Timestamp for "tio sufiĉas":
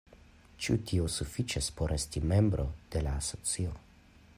0.91-1.69